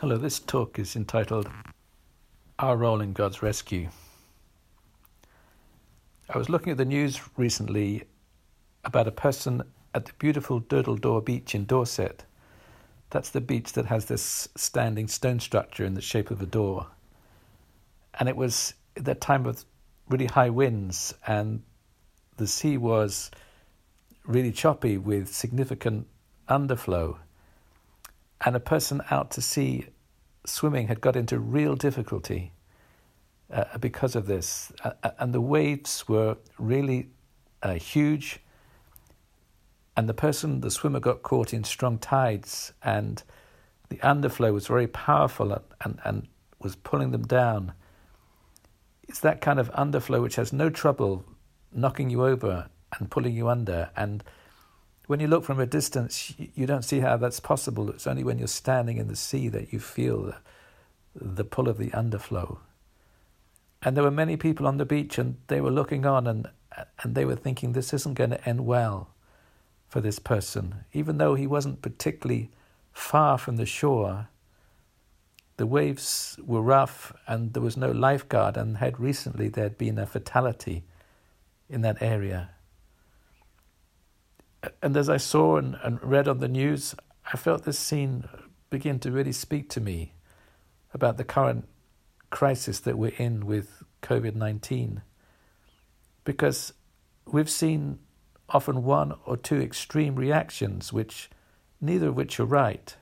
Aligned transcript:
Hello, 0.00 0.18
this 0.18 0.40
talk 0.40 0.78
is 0.78 0.94
entitled 0.94 1.48
Our 2.58 2.76
Role 2.76 3.00
in 3.00 3.14
God's 3.14 3.40
Rescue. 3.42 3.88
I 6.28 6.36
was 6.36 6.50
looking 6.50 6.70
at 6.70 6.76
the 6.76 6.84
news 6.84 7.18
recently 7.38 8.04
about 8.84 9.08
a 9.08 9.10
person 9.10 9.62
at 9.94 10.04
the 10.04 10.12
beautiful 10.18 10.60
Durdle 10.60 11.00
Door 11.00 11.22
Beach 11.22 11.54
in 11.54 11.64
Dorset. 11.64 12.26
That's 13.08 13.30
the 13.30 13.40
beach 13.40 13.72
that 13.72 13.86
has 13.86 14.04
this 14.04 14.50
standing 14.54 15.08
stone 15.08 15.40
structure 15.40 15.86
in 15.86 15.94
the 15.94 16.02
shape 16.02 16.30
of 16.30 16.42
a 16.42 16.46
door. 16.46 16.88
And 18.20 18.28
it 18.28 18.36
was 18.36 18.74
at 18.98 19.06
that 19.06 19.22
time 19.22 19.46
of 19.46 19.64
really 20.10 20.26
high 20.26 20.50
winds, 20.50 21.14
and 21.26 21.62
the 22.36 22.46
sea 22.46 22.76
was 22.76 23.30
really 24.26 24.52
choppy 24.52 24.98
with 24.98 25.34
significant 25.34 26.06
underflow 26.50 27.16
and 28.44 28.56
a 28.56 28.60
person 28.60 29.00
out 29.10 29.30
to 29.32 29.42
sea 29.42 29.86
swimming 30.44 30.88
had 30.88 31.00
got 31.00 31.16
into 31.16 31.38
real 31.38 31.74
difficulty 31.74 32.52
uh, 33.52 33.78
because 33.78 34.14
of 34.14 34.26
this. 34.26 34.72
Uh, 34.84 35.10
and 35.18 35.32
the 35.32 35.40
waves 35.40 36.08
were 36.08 36.36
really 36.58 37.08
uh, 37.62 37.74
huge, 37.74 38.40
and 39.96 40.08
the 40.08 40.14
person, 40.14 40.60
the 40.60 40.70
swimmer, 40.70 41.00
got 41.00 41.22
caught 41.22 41.54
in 41.54 41.64
strong 41.64 41.98
tides, 41.98 42.72
and 42.82 43.22
the 43.88 43.96
underflow 43.96 44.52
was 44.52 44.66
very 44.66 44.86
powerful 44.86 45.52
and, 45.52 45.64
and, 45.82 45.98
and 46.04 46.28
was 46.60 46.76
pulling 46.76 47.12
them 47.12 47.26
down. 47.26 47.72
It's 49.08 49.20
that 49.20 49.40
kind 49.40 49.58
of 49.58 49.70
underflow 49.72 50.20
which 50.20 50.36
has 50.36 50.52
no 50.52 50.68
trouble 50.68 51.24
knocking 51.72 52.10
you 52.10 52.24
over 52.24 52.68
and 52.98 53.10
pulling 53.10 53.34
you 53.34 53.48
under. 53.48 53.90
And 53.96 54.22
when 55.06 55.20
you 55.20 55.28
look 55.28 55.44
from 55.44 55.60
a 55.60 55.66
distance, 55.66 56.34
you 56.36 56.66
don't 56.66 56.84
see 56.84 57.00
how 57.00 57.16
that's 57.16 57.40
possible. 57.40 57.90
It's 57.90 58.06
only 58.06 58.24
when 58.24 58.38
you're 58.38 58.48
standing 58.48 58.96
in 58.96 59.08
the 59.08 59.16
sea 59.16 59.48
that 59.48 59.72
you 59.72 59.78
feel 59.78 60.34
the 61.14 61.44
pull 61.44 61.68
of 61.68 61.78
the 61.78 61.90
underflow. 61.90 62.58
And 63.82 63.96
there 63.96 64.04
were 64.04 64.10
many 64.10 64.36
people 64.36 64.66
on 64.66 64.78
the 64.78 64.84
beach, 64.84 65.16
and 65.18 65.36
they 65.46 65.60
were 65.60 65.70
looking 65.70 66.04
on, 66.06 66.26
and 66.26 66.48
and 67.02 67.14
they 67.14 67.24
were 67.24 67.36
thinking 67.36 67.72
this 67.72 67.94
isn't 67.94 68.14
going 68.14 68.30
to 68.30 68.48
end 68.48 68.66
well 68.66 69.08
for 69.88 70.00
this 70.00 70.18
person, 70.18 70.84
even 70.92 71.16
though 71.18 71.34
he 71.34 71.46
wasn't 71.46 71.80
particularly 71.80 72.50
far 72.92 73.38
from 73.38 73.56
the 73.56 73.64
shore. 73.64 74.28
The 75.56 75.66
waves 75.66 76.38
were 76.44 76.60
rough, 76.60 77.14
and 77.26 77.54
there 77.54 77.62
was 77.62 77.76
no 77.76 77.90
lifeguard, 77.90 78.56
and 78.56 78.78
had 78.78 79.00
recently 79.00 79.48
there 79.48 79.64
had 79.64 79.78
been 79.78 79.98
a 79.98 80.04
fatality 80.04 80.84
in 81.70 81.80
that 81.82 82.02
area 82.02 82.50
and 84.82 84.96
as 84.96 85.08
I 85.08 85.16
saw 85.16 85.56
and, 85.56 85.76
and 85.82 86.02
read 86.02 86.28
on 86.28 86.40
the 86.40 86.48
news, 86.48 86.94
I 87.32 87.36
felt 87.36 87.64
this 87.64 87.78
scene 87.78 88.28
begin 88.70 88.98
to 89.00 89.12
really 89.12 89.32
speak 89.32 89.68
to 89.70 89.80
me 89.80 90.14
about 90.94 91.16
the 91.16 91.24
current 91.24 91.68
crisis 92.30 92.80
that 92.80 92.98
we're 92.98 93.12
in 93.16 93.46
with 93.46 93.82
COVID 94.02 94.34
19. 94.34 95.02
Because 96.24 96.72
we've 97.26 97.50
seen 97.50 97.98
often 98.48 98.84
one 98.84 99.14
or 99.24 99.36
two 99.36 99.60
extreme 99.60 100.14
reactions, 100.16 100.92
which 100.92 101.30
neither 101.80 102.08
of 102.08 102.16
which 102.16 102.38
are 102.40 102.44
right. 102.44 102.96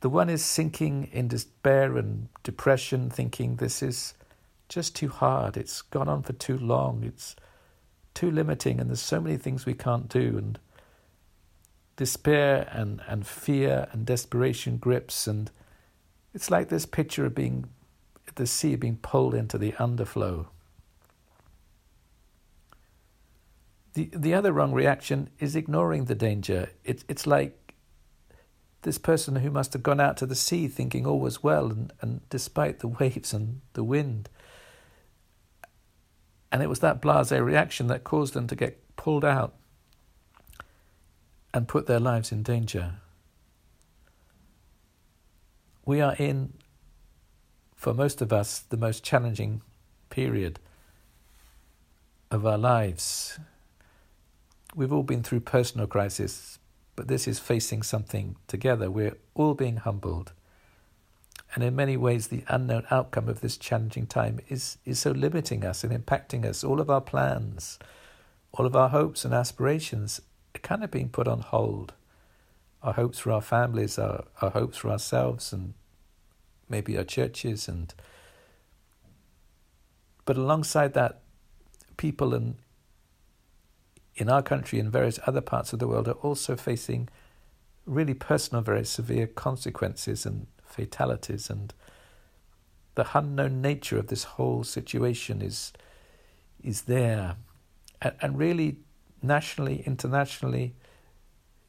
The 0.00 0.08
one 0.08 0.30
is 0.30 0.44
sinking 0.44 1.08
in 1.12 1.28
despair 1.28 1.96
and 1.96 2.28
depression, 2.42 3.10
thinking 3.10 3.56
this 3.56 3.82
is 3.82 4.14
just 4.68 4.96
too 4.96 5.08
hard, 5.08 5.56
it's 5.56 5.82
gone 5.82 6.08
on 6.08 6.22
for 6.22 6.32
too 6.32 6.56
long, 6.56 7.02
it's 7.04 7.36
too 8.14 8.30
limiting, 8.30 8.80
and 8.80 8.88
there's 8.90 9.00
so 9.00 9.20
many 9.20 9.36
things 9.36 9.66
we 9.66 9.74
can't 9.74 10.08
do, 10.08 10.36
and 10.38 10.58
despair 11.96 12.68
and, 12.72 13.02
and 13.06 13.26
fear 13.26 13.88
and 13.92 14.06
desperation 14.06 14.78
grips, 14.78 15.26
and 15.26 15.50
it's 16.32 16.50
like 16.50 16.68
this 16.68 16.86
picture 16.86 17.26
of 17.26 17.34
being 17.34 17.68
the 18.36 18.46
sea 18.46 18.76
being 18.76 18.96
pulled 18.96 19.34
into 19.34 19.58
the 19.58 19.72
underflow. 19.72 20.46
The 23.94 24.08
the 24.14 24.34
other 24.34 24.52
wrong 24.52 24.72
reaction 24.72 25.30
is 25.38 25.56
ignoring 25.56 26.04
the 26.04 26.14
danger. 26.14 26.70
It, 26.84 27.04
it's 27.08 27.26
like 27.26 27.74
this 28.82 28.98
person 28.98 29.36
who 29.36 29.50
must 29.50 29.72
have 29.72 29.82
gone 29.82 30.00
out 30.00 30.16
to 30.18 30.26
the 30.26 30.34
sea 30.34 30.68
thinking 30.68 31.06
all 31.06 31.20
was 31.20 31.42
well, 31.42 31.70
and, 31.70 31.92
and 32.00 32.20
despite 32.30 32.78
the 32.78 32.88
waves 33.00 33.32
and 33.34 33.60
the 33.74 33.84
wind, 33.84 34.28
and 36.52 36.62
it 36.62 36.68
was 36.68 36.80
that 36.80 37.00
blase 37.00 37.32
reaction 37.32 37.86
that 37.88 38.04
caused 38.04 38.34
them 38.34 38.46
to 38.46 38.56
get 38.56 38.96
pulled 38.96 39.24
out 39.24 39.54
and 41.52 41.68
put 41.68 41.86
their 41.86 42.00
lives 42.00 42.32
in 42.32 42.42
danger. 42.42 42.94
We 45.84 46.00
are 46.00 46.14
in, 46.18 46.52
for 47.74 47.94
most 47.94 48.20
of 48.20 48.32
us, 48.32 48.60
the 48.60 48.76
most 48.76 49.02
challenging 49.02 49.62
period 50.08 50.60
of 52.30 52.46
our 52.46 52.58
lives. 52.58 53.38
We've 54.74 54.92
all 54.92 55.02
been 55.02 55.22
through 55.22 55.40
personal 55.40 55.86
crisis, 55.86 56.58
but 56.94 57.08
this 57.08 57.26
is 57.26 57.38
facing 57.38 57.82
something 57.82 58.36
together. 58.46 58.90
We're 58.90 59.16
all 59.34 59.54
being 59.54 59.78
humbled. 59.78 60.32
And 61.54 61.64
in 61.64 61.74
many 61.74 61.96
ways, 61.96 62.28
the 62.28 62.44
unknown 62.48 62.86
outcome 62.90 63.28
of 63.28 63.40
this 63.40 63.56
challenging 63.56 64.06
time 64.06 64.40
is, 64.48 64.78
is 64.84 65.00
so 65.00 65.10
limiting 65.10 65.64
us 65.64 65.82
and 65.82 65.92
impacting 65.92 66.44
us. 66.44 66.62
All 66.62 66.80
of 66.80 66.88
our 66.88 67.00
plans, 67.00 67.78
all 68.52 68.66
of 68.66 68.76
our 68.76 68.90
hopes 68.90 69.24
and 69.24 69.34
aspirations 69.34 70.20
are 70.54 70.60
kind 70.60 70.84
of 70.84 70.90
being 70.90 71.08
put 71.08 71.26
on 71.26 71.40
hold. 71.40 71.92
Our 72.82 72.92
hopes 72.92 73.18
for 73.18 73.32
our 73.32 73.42
families, 73.42 73.98
our, 73.98 74.24
our 74.40 74.50
hopes 74.50 74.78
for 74.78 74.90
ourselves, 74.90 75.52
and 75.52 75.74
maybe 76.68 76.96
our 76.96 77.04
churches. 77.04 77.68
and 77.68 77.92
But 80.24 80.36
alongside 80.36 80.94
that, 80.94 81.20
people 81.96 82.32
in, 82.32 82.56
in 84.14 84.28
our 84.28 84.42
country 84.42 84.78
and 84.78 84.90
various 84.90 85.18
other 85.26 85.40
parts 85.40 85.72
of 85.72 85.80
the 85.80 85.88
world 85.88 86.06
are 86.06 86.12
also 86.12 86.54
facing 86.54 87.08
really 87.86 88.14
personal, 88.14 88.62
very 88.62 88.84
severe 88.84 89.26
consequences 89.26 90.24
and 90.24 90.46
fatalities 90.70 91.50
and 91.50 91.74
the 92.94 93.06
unknown 93.14 93.60
nature 93.60 93.98
of 93.98 94.08
this 94.08 94.24
whole 94.24 94.64
situation 94.64 95.42
is 95.42 95.72
is 96.62 96.82
there. 96.82 97.36
And, 98.02 98.14
and 98.20 98.38
really 98.38 98.78
nationally 99.22 99.82
internationally 99.86 100.74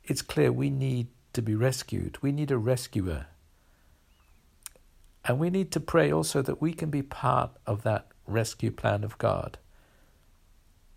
it's 0.03 0.21
clear 0.21 0.51
we 0.51 0.69
need 0.69 1.07
to 1.33 1.41
be 1.41 1.55
rescued. 1.55 2.17
We 2.21 2.31
need 2.31 2.51
a 2.51 2.57
rescuer. 2.57 3.27
And 5.23 5.39
we 5.39 5.49
need 5.49 5.71
to 5.71 5.79
pray 5.79 6.11
also 6.11 6.41
that 6.41 6.61
we 6.61 6.73
can 6.73 6.89
be 6.89 7.03
part 7.03 7.51
of 7.67 7.83
that 7.83 8.07
rescue 8.25 8.71
plan 8.71 9.03
of 9.03 9.17
God. 9.17 9.57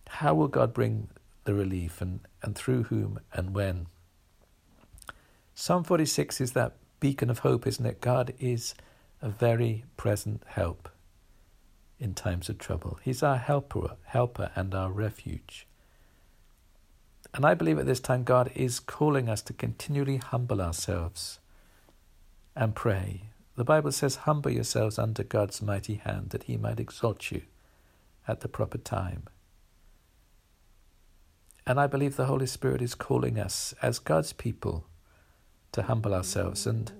How 0.08 0.34
will 0.34 0.48
God 0.48 0.72
bring 0.72 1.08
the 1.44 1.54
relief 1.54 2.00
and, 2.00 2.20
and 2.42 2.54
through 2.54 2.84
whom 2.84 3.20
and 3.32 3.54
when? 3.54 3.86
Psalm 5.54 5.84
46 5.84 6.40
is 6.40 6.52
that 6.52 6.76
beacon 7.04 7.28
of 7.28 7.40
hope, 7.40 7.66
isn't 7.66 7.84
it? 7.84 8.00
God 8.00 8.32
is 8.40 8.74
a 9.20 9.28
very 9.28 9.84
present 9.98 10.42
help 10.46 10.88
in 12.00 12.14
times 12.14 12.48
of 12.48 12.56
trouble. 12.56 12.98
He's 13.02 13.22
our 13.22 13.36
helper, 13.36 13.96
helper 14.04 14.50
and 14.56 14.74
our 14.74 14.90
refuge. 14.90 15.66
And 17.34 17.44
I 17.44 17.52
believe 17.52 17.78
at 17.78 17.84
this 17.84 18.00
time 18.00 18.24
God 18.24 18.50
is 18.54 18.80
calling 18.80 19.28
us 19.28 19.42
to 19.42 19.52
continually 19.52 20.16
humble 20.16 20.62
ourselves 20.62 21.40
and 22.56 22.74
pray. 22.74 23.24
The 23.54 23.64
Bible 23.64 23.92
says, 23.92 24.24
Humble 24.24 24.52
yourselves 24.52 24.98
under 24.98 25.24
God's 25.24 25.60
mighty 25.60 25.96
hand, 25.96 26.30
that 26.30 26.44
he 26.44 26.56
might 26.56 26.80
exalt 26.80 27.30
you 27.30 27.42
at 28.26 28.40
the 28.40 28.48
proper 28.48 28.78
time. 28.78 29.24
And 31.66 31.78
I 31.78 31.86
believe 31.86 32.16
the 32.16 32.32
Holy 32.32 32.46
Spirit 32.46 32.80
is 32.80 32.94
calling 32.94 33.38
us 33.38 33.74
as 33.82 33.98
God's 33.98 34.32
people 34.32 34.86
to 35.74 35.82
humble 35.82 36.14
ourselves. 36.14 36.66
And 36.66 36.92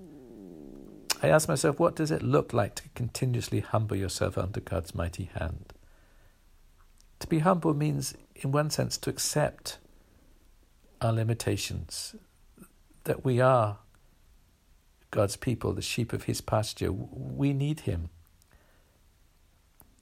I 1.23 1.29
ask 1.29 1.49
myself, 1.49 1.79
what 1.79 1.97
does 1.97 2.11
it 2.11 2.23
look 2.23 2.53
like 2.53 2.75
to 2.77 2.89
continuously 2.95 3.61
humble 3.61 3.97
yourself 3.97 4.37
under 4.37 4.61
God's 4.61 4.95
mighty 4.95 5.31
hand? 5.33 5.73
To 7.21 7.29
be 7.29 7.39
humble 7.39 7.73
means, 7.73 8.15
in 8.35 8.51
one 8.51 8.71
sense, 8.71 8.99
to 8.99 9.11
accept 9.11 9.79
our 11.01 11.13
limitations, 11.13 12.17
that 13.05 13.25
we 13.25 13.41
are 13.41 13.79
God's 15.13 15.37
people, 15.37 15.73
the 15.73 15.81
sheep 15.81 16.13
of 16.13 16.25
His 16.25 16.41
pasture. 16.41 16.91
We 16.93 17.53
need 17.53 17.81
Him. 17.81 18.11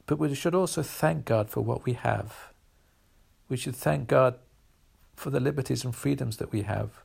But 0.07 0.19
we 0.19 0.35
should 0.35 0.55
also 0.55 0.83
thank 0.83 1.27
God 1.27 1.51
for 1.51 1.61
what 1.61 1.85
we 1.85 1.93
have. 1.93 2.53
We 3.51 3.59
should 3.59 3.77
thank 3.77 4.09
God 4.09 4.37
for 5.15 5.29
the 5.29 5.41
liberties 5.41 5.85
and 5.85 5.95
freedoms 5.95 6.39
that 6.39 6.51
we 6.51 6.63
have 6.63 7.03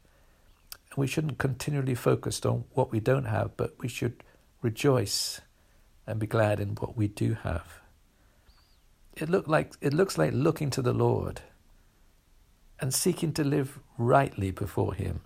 we 0.98 1.08
shouldn't 1.08 1.38
continually 1.38 1.96
focus 1.96 2.44
on 2.44 2.66
what 2.74 2.92
we 2.92 3.00
don't 3.00 3.26
have, 3.26 3.56
but 3.56 3.76
we 3.80 3.88
should 3.88 4.24
rejoice 4.62 5.40
and 6.08 6.20
be 6.20 6.26
glad 6.26 6.60
in 6.60 6.70
what 6.70 6.98
we 6.98 7.08
do 7.08 7.36
have. 7.44 7.82
It 9.16 9.30
look 9.30 9.48
like 9.48 9.74
it 9.80 9.94
looks 9.94 10.18
like 10.18 10.34
looking 10.34 10.72
to 10.72 10.82
the 10.82 10.94
Lord 10.94 11.42
and 12.80 12.94
seeking 12.94 13.32
to 13.34 13.44
live 13.44 13.80
rightly 13.98 14.52
before 14.52 14.94
him. 14.94 15.22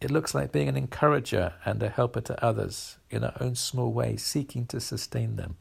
It 0.00 0.10
looks 0.10 0.34
like 0.34 0.52
being 0.52 0.68
an 0.68 0.76
encourager 0.76 1.54
and 1.64 1.82
a 1.82 1.88
helper 1.88 2.20
to 2.20 2.44
others 2.44 2.98
in 3.10 3.24
our 3.24 3.36
own 3.40 3.54
small 3.54 3.92
way, 3.92 4.16
seeking 4.16 4.66
to 4.66 4.80
sustain 4.80 5.36
them. 5.36 5.56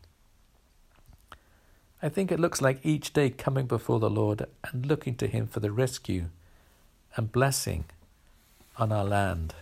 I 2.02 2.10
think 2.10 2.32
it 2.32 2.40
looks 2.40 2.62
like 2.62 2.86
each 2.86 3.14
day 3.14 3.30
coming 3.30 3.66
before 3.66 4.00
the 4.00 4.10
Lord 4.10 4.46
and 4.72 4.86
looking 4.86 5.16
to 5.16 5.28
Him 5.28 5.48
for 5.48 5.60
the 5.60 5.72
rescue 5.72 6.26
and 7.16 7.32
blessing 7.32 7.86
on 8.78 8.92
our 8.92 9.06
land. 9.06 9.54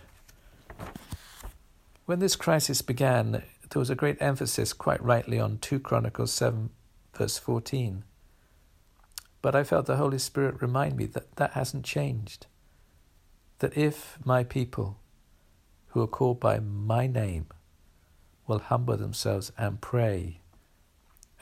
When 2.04 2.18
this 2.20 2.36
crisis 2.36 2.82
began, 2.82 3.42
there 3.70 3.80
was 3.80 3.90
a 3.90 3.94
great 3.94 4.16
emphasis, 4.20 4.72
quite 4.72 5.02
rightly, 5.02 5.40
on 5.40 5.58
2 5.58 5.80
Chronicles 5.80 6.32
7, 6.32 6.70
verse 7.14 7.38
14. 7.38 8.04
But 9.42 9.54
I 9.54 9.64
felt 9.64 9.86
the 9.86 9.96
Holy 9.96 10.18
Spirit 10.18 10.60
remind 10.62 10.96
me 10.96 11.06
that 11.06 11.36
that 11.36 11.52
hasn't 11.52 11.84
changed. 11.84 12.46
That 13.58 13.76
if 13.76 14.18
my 14.24 14.44
people, 14.44 14.98
who 15.88 16.02
are 16.02 16.06
called 16.06 16.40
by 16.40 16.58
my 16.60 17.06
name, 17.06 17.46
will 18.46 18.58
humble 18.58 18.96
themselves 18.96 19.50
and 19.58 19.80
pray 19.80 20.40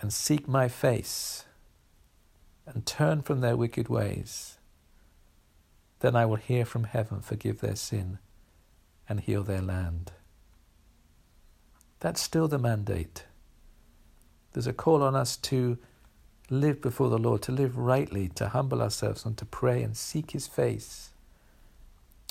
and 0.01 0.13
seek 0.13 0.49
my 0.49 0.69
face 0.69 1.45
and 2.67 2.87
turn 2.87 3.23
from 3.23 3.41
their 3.41 3.57
wicked 3.57 3.89
ways, 3.89 4.59
then 6.05 6.15
I 6.15 6.27
will 6.27 6.37
hear 6.37 6.67
from 6.67 6.85
heaven, 6.85 7.23
forgive 7.23 7.61
their 7.61 7.77
sin, 7.77 8.19
and 9.09 9.21
heal 9.21 9.43
their 9.43 9.63
land. 9.63 10.13
That's 12.01 12.21
still 12.21 12.47
the 12.47 12.59
mandate. 12.59 13.25
There's 14.53 14.67
a 14.67 14.75
call 14.75 15.03
on 15.03 15.17
us 15.17 15.39
to 15.39 15.79
live 16.51 16.83
before 16.83 17.09
the 17.09 17.17
Lord, 17.17 17.41
to 17.45 17.53
live 17.53 17.79
rightly, 17.79 18.29
to 18.35 18.51
humble 18.51 18.83
ourselves, 18.83 19.25
and 19.25 19.35
to 19.39 19.47
pray 19.47 19.83
and 19.83 19.97
seek 19.97 20.33
His 20.33 20.47
face. 20.47 21.09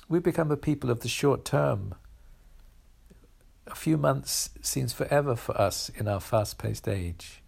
We 0.07 0.19
become 0.19 0.51
a 0.51 0.55
people 0.55 0.91
of 0.91 0.99
the 0.99 1.07
short 1.07 1.43
term. 1.43 1.95
A 3.65 3.73
few 3.73 3.97
months 3.97 4.51
seems 4.61 4.93
forever 4.93 5.35
for 5.35 5.59
us 5.59 5.89
in 5.97 6.07
our 6.07 6.19
fast 6.19 6.59
paced 6.59 6.87
age. 6.87 7.41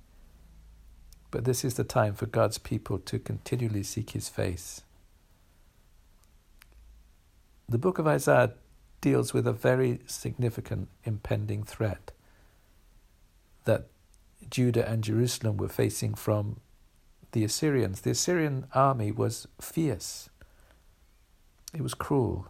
But 1.30 1.45
this 1.45 1.63
is 1.63 1.75
the 1.75 1.83
time 1.83 2.16
for 2.16 2.25
God's 2.25 2.57
people 2.57 2.98
to 2.98 3.19
continually 3.19 3.83
seek 3.83 4.10
His 4.10 4.28
face. 4.28 4.81
The 7.68 7.78
book 7.80 7.98
of 7.98 8.06
Isaiah 8.06 8.54
deals 9.02 9.34
with 9.34 9.48
a 9.48 9.54
very 9.54 10.00
significant 10.06 10.90
impending 11.04 11.64
threat 11.64 12.12
that 13.66 13.88
Judah 14.50 14.88
and 14.88 15.04
Jerusalem 15.04 15.58
were 15.58 15.70
facing 15.70 16.14
from 16.14 16.60
the 17.32 17.44
Assyrians. 17.44 18.02
The 18.02 18.12
Assyrian 18.12 18.68
army 18.74 19.12
was 19.12 19.48
fierce, 19.60 20.30
it 21.74 21.82
was 21.82 21.96
cruel, 21.96 22.48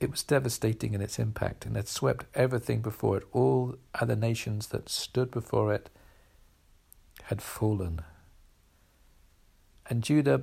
it 0.00 0.10
was 0.10 0.22
devastating 0.22 0.94
in 0.94 1.00
its 1.00 1.18
impact, 1.18 1.66
and 1.66 1.76
it 1.76 1.88
swept 1.88 2.26
everything 2.34 2.80
before 2.80 3.16
it. 3.18 3.24
All 3.32 3.74
other 3.94 4.16
nations 4.16 4.68
that 4.68 4.88
stood 4.88 5.32
before 5.32 5.74
it 5.74 5.90
had 7.24 7.42
fallen. 7.42 8.02
And 9.90 10.04
Judah 10.04 10.42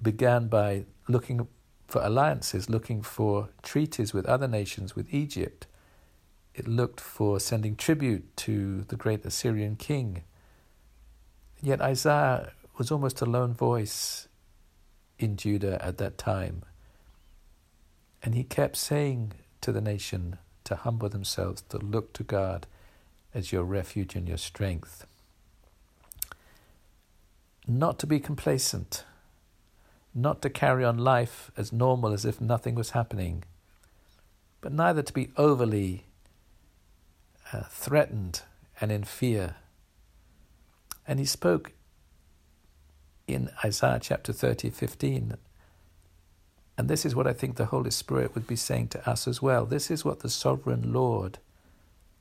began 0.00 0.48
by 0.48 0.86
looking 1.06 1.46
for 1.86 2.02
alliances, 2.02 2.70
looking 2.70 3.02
for 3.02 3.48
treaties 3.62 4.12
with 4.12 4.26
other 4.26 4.48
nations, 4.48 4.96
with 4.96 5.12
Egypt. 5.12 5.66
It 6.54 6.68
looked 6.68 7.00
for 7.00 7.40
sending 7.40 7.76
tribute 7.76 8.36
to 8.38 8.82
the 8.82 8.96
great 8.96 9.24
Assyrian 9.24 9.76
king. 9.76 10.22
Yet 11.60 11.80
Isaiah 11.80 12.52
was 12.78 12.90
almost 12.90 13.20
a 13.20 13.26
lone 13.26 13.54
voice 13.54 14.28
in 15.18 15.36
Judah 15.36 15.84
at 15.84 15.98
that 15.98 16.18
time. 16.18 16.62
And 18.22 18.34
he 18.34 18.44
kept 18.44 18.76
saying 18.76 19.32
to 19.60 19.72
the 19.72 19.80
nation 19.80 20.38
to 20.64 20.76
humble 20.76 21.08
themselves, 21.08 21.62
to 21.68 21.78
look 21.78 22.12
to 22.14 22.22
God 22.22 22.66
as 23.34 23.52
your 23.52 23.64
refuge 23.64 24.14
and 24.14 24.28
your 24.28 24.38
strength. 24.38 25.06
Not 27.66 27.98
to 28.00 28.06
be 28.06 28.20
complacent, 28.20 29.04
not 30.14 30.40
to 30.42 30.50
carry 30.50 30.84
on 30.84 30.98
life 30.98 31.50
as 31.56 31.72
normal 31.72 32.12
as 32.12 32.24
if 32.24 32.40
nothing 32.40 32.74
was 32.74 32.90
happening, 32.90 33.44
but 34.60 34.72
neither 34.72 35.02
to 35.02 35.12
be 35.12 35.30
overly 35.36 36.04
uh, 37.52 37.64
threatened 37.68 38.42
and 38.80 38.92
in 38.92 39.04
fear. 39.04 39.56
And 41.06 41.18
he 41.18 41.26
spoke 41.26 41.72
in 43.26 43.50
Isaiah 43.64 43.98
chapter 44.00 44.32
30, 44.32 44.70
15. 44.70 45.34
And 46.76 46.88
this 46.88 47.04
is 47.04 47.14
what 47.14 47.26
I 47.26 47.32
think 47.32 47.56
the 47.56 47.66
Holy 47.66 47.90
Spirit 47.90 48.34
would 48.34 48.46
be 48.46 48.56
saying 48.56 48.88
to 48.88 49.08
us 49.08 49.28
as 49.28 49.40
well. 49.42 49.64
This 49.66 49.90
is 49.90 50.04
what 50.04 50.20
the 50.20 50.30
sovereign 50.30 50.92
Lord, 50.92 51.38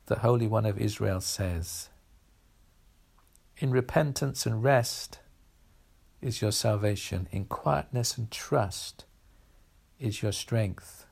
the 0.07 0.19
Holy 0.19 0.47
One 0.47 0.65
of 0.65 0.79
Israel, 0.79 1.21
says. 1.21 1.89
In 3.57 3.71
repentance 3.71 4.45
and 4.45 4.63
rest 4.63 5.19
is 6.23 6.41
your 6.41 6.51
salvation, 6.51 7.27
in 7.31 7.45
quietness 7.45 8.17
and 8.17 8.31
trust 8.31 9.05
is 9.99 10.21
your 10.21 10.31
strength. 10.31 11.05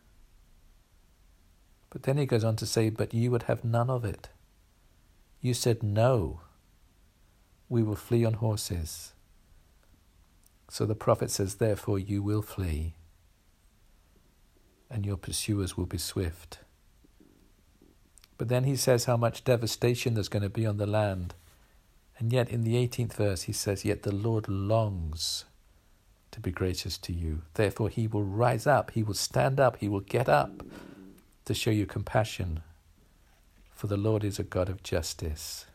But 1.89 2.03
then 2.03 2.17
he 2.17 2.25
goes 2.25 2.43
on 2.43 2.55
to 2.57 2.65
say, 2.65 2.89
But 2.89 3.13
you 3.13 3.29
would 3.31 3.43
have 3.43 3.65
none 3.65 3.89
of 3.89 4.05
it. 4.05 4.29
You 5.41 5.53
said, 5.53 5.83
No, 5.83 6.41
we 7.67 7.83
will 7.83 7.95
flee 7.95 8.23
on 8.23 8.33
horses. 8.35 9.13
So 10.69 10.85
the 10.85 10.95
prophet 10.95 11.29
says, 11.29 11.55
Therefore 11.55 11.99
you 11.99 12.23
will 12.23 12.41
flee, 12.41 12.93
and 14.89 15.05
your 15.05 15.17
pursuers 15.17 15.75
will 15.75 15.85
be 15.85 15.97
swift. 15.97 16.59
But 18.37 18.47
then 18.47 18.63
he 18.63 18.77
says 18.77 19.05
how 19.05 19.17
much 19.17 19.43
devastation 19.43 20.13
there's 20.13 20.29
going 20.29 20.43
to 20.43 20.49
be 20.49 20.65
on 20.65 20.77
the 20.77 20.87
land. 20.87 21.35
And 22.21 22.31
yet 22.31 22.49
in 22.49 22.61
the 22.61 22.75
18th 22.75 23.13
verse 23.13 23.41
he 23.43 23.51
says, 23.51 23.83
Yet 23.83 24.03
the 24.03 24.13
Lord 24.13 24.47
longs 24.47 25.45
to 26.29 26.39
be 26.39 26.51
gracious 26.51 26.99
to 26.99 27.11
you. 27.11 27.41
Therefore 27.55 27.89
he 27.89 28.05
will 28.05 28.23
rise 28.23 28.67
up, 28.67 28.91
he 28.91 29.01
will 29.01 29.15
stand 29.15 29.59
up, 29.59 29.77
he 29.77 29.89
will 29.89 30.01
get 30.01 30.29
up 30.29 30.63
to 31.45 31.55
show 31.55 31.71
you 31.71 31.87
compassion. 31.87 32.61
For 33.73 33.87
the 33.87 33.97
Lord 33.97 34.23
is 34.23 34.37
a 34.37 34.43
God 34.43 34.69
of 34.69 34.83
justice. 34.83 35.65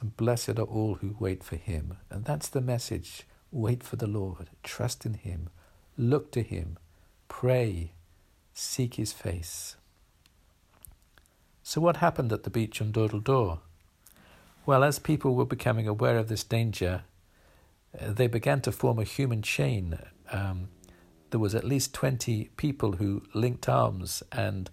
And 0.00 0.16
blessed 0.16 0.60
are 0.60 0.62
all 0.62 0.94
who 1.00 1.16
wait 1.18 1.42
for 1.42 1.56
him. 1.56 1.96
And 2.08 2.24
that's 2.24 2.48
the 2.48 2.60
message. 2.60 3.24
Wait 3.50 3.82
for 3.82 3.96
the 3.96 4.06
Lord. 4.06 4.50
Trust 4.62 5.04
in 5.04 5.14
him. 5.14 5.48
Look 5.98 6.30
to 6.32 6.42
him. 6.42 6.78
Pray. 7.26 7.94
Seek 8.54 8.94
his 8.94 9.12
face. 9.12 9.74
So, 11.64 11.80
what 11.80 11.96
happened 11.96 12.32
at 12.32 12.44
the 12.44 12.50
beach 12.50 12.80
on 12.80 12.92
Durdle 12.92 13.24
Door? 13.24 13.58
Well, 14.66 14.82
as 14.82 14.98
people 14.98 15.36
were 15.36 15.46
becoming 15.46 15.86
aware 15.86 16.18
of 16.18 16.28
this 16.28 16.42
danger, 16.42 17.04
uh, 17.98 18.12
they 18.12 18.26
began 18.26 18.60
to 18.62 18.72
form 18.72 18.98
a 18.98 19.04
human 19.04 19.40
chain. 19.40 19.96
Um, 20.32 20.70
there 21.30 21.38
was 21.38 21.54
at 21.54 21.62
least 21.62 21.94
20 21.94 22.50
people 22.56 22.94
who 22.94 23.22
linked 23.32 23.68
arms 23.68 24.24
and 24.32 24.68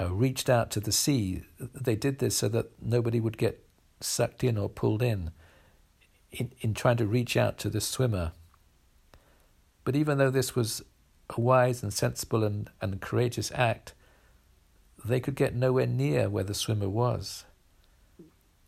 uh, 0.00 0.12
reached 0.12 0.50
out 0.50 0.72
to 0.72 0.80
the 0.80 0.90
sea. 0.90 1.44
They 1.60 1.94
did 1.94 2.18
this 2.18 2.36
so 2.36 2.48
that 2.48 2.72
nobody 2.82 3.20
would 3.20 3.38
get 3.38 3.64
sucked 4.00 4.42
in 4.42 4.58
or 4.58 4.68
pulled 4.68 5.00
in, 5.00 5.30
in, 6.32 6.50
in 6.60 6.74
trying 6.74 6.96
to 6.96 7.06
reach 7.06 7.36
out 7.36 7.56
to 7.58 7.70
the 7.70 7.80
swimmer. 7.80 8.32
But 9.84 9.94
even 9.94 10.18
though 10.18 10.30
this 10.30 10.56
was 10.56 10.82
a 11.30 11.40
wise 11.40 11.84
and 11.84 11.92
sensible 11.92 12.42
and, 12.42 12.68
and 12.80 13.00
courageous 13.00 13.52
act, 13.54 13.94
they 15.04 15.20
could 15.20 15.36
get 15.36 15.54
nowhere 15.54 15.86
near 15.86 16.28
where 16.28 16.42
the 16.42 16.52
swimmer 16.52 16.88
was. 16.88 17.44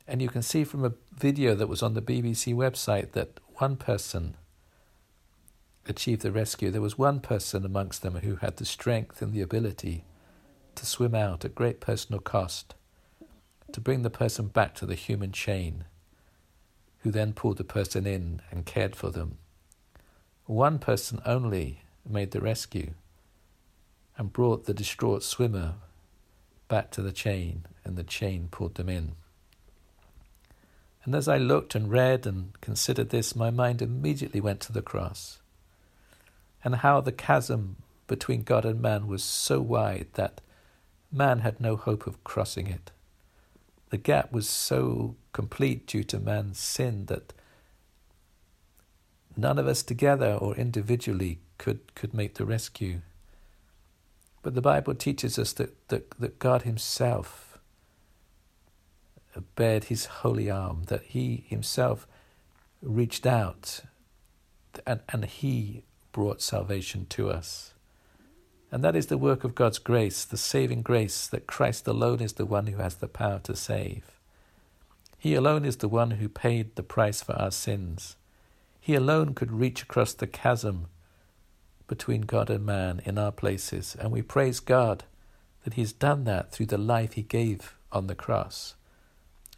And 0.08 0.22
you 0.22 0.28
can 0.28 0.42
see 0.42 0.64
from 0.64 0.84
a 0.84 0.92
video 1.16 1.54
that 1.54 1.68
was 1.68 1.82
on 1.82 1.94
the 1.94 2.02
BBC 2.02 2.54
website 2.54 3.12
that 3.12 3.40
one 3.56 3.76
person 3.76 4.36
achieved 5.88 6.22
the 6.22 6.32
rescue. 6.32 6.70
There 6.70 6.80
was 6.80 6.98
one 6.98 7.20
person 7.20 7.64
amongst 7.64 8.02
them 8.02 8.16
who 8.16 8.36
had 8.36 8.56
the 8.56 8.64
strength 8.64 9.20
and 9.20 9.32
the 9.32 9.42
ability 9.42 10.04
to 10.76 10.86
swim 10.86 11.14
out 11.14 11.44
at 11.44 11.54
great 11.54 11.80
personal 11.80 12.20
cost, 12.20 12.74
to 13.72 13.80
bring 13.80 14.02
the 14.02 14.10
person 14.10 14.46
back 14.46 14.74
to 14.76 14.86
the 14.86 14.94
human 14.94 15.32
chain, 15.32 15.84
who 17.00 17.10
then 17.10 17.32
pulled 17.32 17.56
the 17.56 17.64
person 17.64 18.06
in 18.06 18.42
and 18.50 18.66
cared 18.66 18.94
for 18.94 19.10
them. 19.10 19.38
One 20.44 20.78
person 20.78 21.20
only 21.24 21.82
made 22.08 22.30
the 22.30 22.40
rescue 22.40 22.92
and 24.16 24.32
brought 24.32 24.66
the 24.66 24.74
distraught 24.74 25.22
swimmer 25.22 25.74
back 26.68 26.90
to 26.92 27.02
the 27.02 27.12
chain, 27.12 27.66
and 27.84 27.96
the 27.96 28.04
chain 28.04 28.48
pulled 28.50 28.74
them 28.74 28.88
in. 28.88 29.12
And 31.06 31.14
as 31.14 31.28
I 31.28 31.38
looked 31.38 31.76
and 31.76 31.88
read 31.90 32.26
and 32.26 32.60
considered 32.60 33.10
this, 33.10 33.36
my 33.36 33.48
mind 33.48 33.80
immediately 33.80 34.40
went 34.40 34.60
to 34.62 34.72
the 34.72 34.82
cross 34.82 35.38
and 36.64 36.74
how 36.74 37.00
the 37.00 37.12
chasm 37.12 37.76
between 38.08 38.42
God 38.42 38.64
and 38.64 38.82
man 38.82 39.06
was 39.06 39.22
so 39.22 39.60
wide 39.60 40.08
that 40.14 40.40
man 41.12 41.38
had 41.38 41.60
no 41.60 41.76
hope 41.76 42.08
of 42.08 42.24
crossing 42.24 42.66
it. 42.66 42.90
The 43.90 43.98
gap 43.98 44.32
was 44.32 44.48
so 44.48 45.14
complete 45.32 45.86
due 45.86 46.02
to 46.02 46.18
man's 46.18 46.58
sin 46.58 47.06
that 47.06 47.32
none 49.36 49.60
of 49.60 49.68
us 49.68 49.84
together 49.84 50.34
or 50.34 50.56
individually 50.56 51.38
could, 51.56 51.94
could 51.94 52.14
make 52.14 52.34
the 52.34 52.44
rescue. 52.44 53.02
But 54.42 54.56
the 54.56 54.60
Bible 54.60 54.96
teaches 54.96 55.38
us 55.38 55.52
that, 55.52 55.88
that, 55.88 56.10
that 56.18 56.40
God 56.40 56.62
Himself 56.62 57.45
bared 59.40 59.84
His 59.84 60.06
holy 60.06 60.50
arm, 60.50 60.84
that 60.86 61.02
He 61.02 61.44
Himself 61.48 62.06
reached 62.82 63.26
out 63.26 63.80
and, 64.86 65.00
and 65.08 65.24
He 65.24 65.84
brought 66.12 66.40
salvation 66.40 67.06
to 67.10 67.30
us. 67.30 67.72
And 68.72 68.82
that 68.82 68.96
is 68.96 69.06
the 69.06 69.18
work 69.18 69.44
of 69.44 69.54
God's 69.54 69.78
grace, 69.78 70.24
the 70.24 70.36
saving 70.36 70.82
grace 70.82 71.26
that 71.28 71.46
Christ 71.46 71.86
alone 71.86 72.20
is 72.20 72.34
the 72.34 72.46
one 72.46 72.66
who 72.66 72.78
has 72.78 72.96
the 72.96 73.08
power 73.08 73.40
to 73.44 73.54
save. 73.54 74.16
He 75.18 75.34
alone 75.34 75.64
is 75.64 75.76
the 75.76 75.88
one 75.88 76.12
who 76.12 76.28
paid 76.28 76.76
the 76.76 76.82
price 76.82 77.22
for 77.22 77.34
our 77.34 77.50
sins. 77.50 78.16
He 78.80 78.94
alone 78.94 79.34
could 79.34 79.52
reach 79.52 79.82
across 79.82 80.12
the 80.14 80.26
chasm 80.26 80.86
between 81.88 82.22
God 82.22 82.50
and 82.50 82.66
man 82.66 83.00
in 83.04 83.18
our 83.18 83.32
places, 83.32 83.96
and 83.98 84.10
we 84.10 84.22
praise 84.22 84.60
God 84.60 85.04
that 85.64 85.74
He's 85.74 85.92
done 85.92 86.24
that 86.24 86.52
through 86.52 86.66
the 86.66 86.78
life 86.78 87.14
He 87.14 87.22
gave 87.22 87.74
on 87.92 88.06
the 88.06 88.14
cross, 88.14 88.74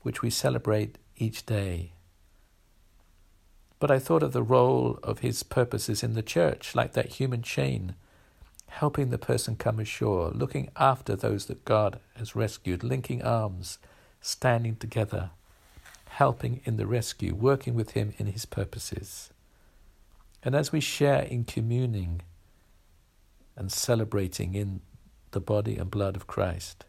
which 0.02 0.23
we 0.23 0.31
celebrate 0.31 0.99
each 1.17 1.45
day. 1.47 1.93
But 3.78 3.90
I 3.90 3.99
thought 3.99 4.23
of 4.23 4.33
the 4.33 4.43
role 4.43 4.99
of 5.02 5.21
His 5.21 5.43
purposes 5.43 6.02
in 6.02 6.14
the 6.14 6.23
church, 6.23 6.75
like 6.75 6.93
that 6.95 7.14
human 7.14 7.43
chain, 7.43 7.95
helping 8.67 9.11
the 9.11 9.19
person 9.19 9.57
come 9.57 9.78
ashore, 9.78 10.31
looking 10.31 10.69
after 10.76 11.14
those 11.14 11.47
that 11.47 11.64
God 11.64 12.00
has 12.17 12.37
rescued, 12.37 12.83
linking 12.83 13.23
arms, 13.23 13.78
standing 14.21 14.76
together, 14.76 15.31
helping 16.09 16.61
in 16.64 16.76
the 16.76 16.87
rescue, 16.87 17.35
working 17.35 17.75
with 17.75 17.93
Him 17.93 18.14
in 18.19 18.26
His 18.26 18.47
purposes. 18.47 19.31
And 20.43 20.55
as 20.55 20.73
we 20.73 20.81
share 20.81 21.23
in 21.23 21.45
communing 21.45 22.23
and 23.57 23.71
celebrating 23.71 24.55
in 24.55 24.81
the 25.31 25.40
body 25.40 25.76
and 25.76 25.90
blood 25.90 26.17
of 26.17 26.26
Christ, 26.26 26.85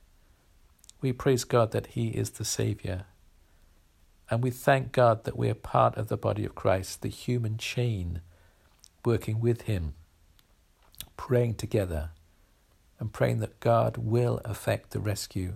we 1.01 1.13
praise 1.13 1.43
God 1.43 1.71
that 1.71 1.87
He 1.87 2.09
is 2.09 2.31
the 2.31 2.45
Saviour. 2.45 3.05
And 4.29 4.43
we 4.43 4.51
thank 4.51 4.91
God 4.91 5.23
that 5.23 5.37
we 5.37 5.49
are 5.49 5.55
part 5.55 5.95
of 5.97 6.07
the 6.07 6.17
body 6.17 6.45
of 6.45 6.55
Christ, 6.55 7.01
the 7.01 7.09
human 7.09 7.57
chain, 7.57 8.21
working 9.03 9.39
with 9.39 9.63
Him, 9.63 9.93
praying 11.17 11.55
together, 11.55 12.11
and 12.99 13.13
praying 13.13 13.39
that 13.39 13.59
God 13.59 13.97
will 13.97 14.41
effect 14.45 14.91
the 14.91 14.99
rescue, 14.99 15.53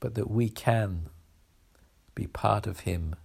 but 0.00 0.14
that 0.14 0.30
we 0.30 0.48
can 0.48 1.08
be 2.14 2.26
part 2.26 2.66
of 2.66 2.80
Him 2.80 3.16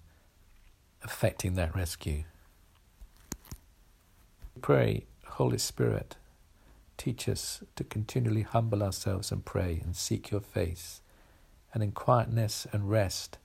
effecting 1.03 1.55
that 1.55 1.75
rescue. 1.75 2.23
Pray, 4.61 5.05
Holy 5.25 5.57
Spirit, 5.57 6.15
teach 7.01 7.27
us 7.27 7.63
to 7.75 7.84
continually 7.84 8.43
humble 8.43 8.84
ourselves 8.84 9.31
and 9.31 9.43
pray 9.43 9.81
and 9.84 9.96
seek 9.96 10.29
your 10.29 10.39
face, 10.39 11.01
and 11.74 11.81
in 11.81 11.91
quietness 11.91 12.67
and 12.72 12.91
rest, 12.91 13.39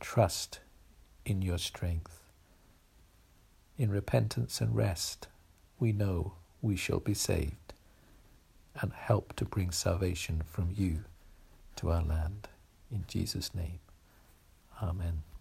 trust 0.00 0.60
in 1.26 1.42
your 1.42 1.58
strength. 1.58 2.22
In 3.76 3.90
repentance 3.90 4.62
and 4.62 4.74
rest, 4.74 5.28
we 5.78 5.92
know 5.92 6.36
we 6.62 6.74
shall 6.74 7.00
be 7.00 7.12
saved 7.12 7.74
and 8.80 8.94
help 8.94 9.36
to 9.36 9.44
bring 9.44 9.72
salvation 9.72 10.40
from 10.46 10.70
you 10.74 11.04
to 11.76 11.90
our 11.90 12.02
land. 12.02 12.48
In 12.90 13.04
Jesus' 13.06 13.54
name, 13.54 13.80
Amen. 14.82 15.31